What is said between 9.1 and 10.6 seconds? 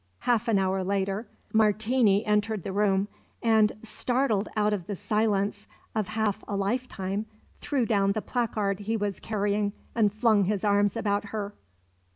carrying and flung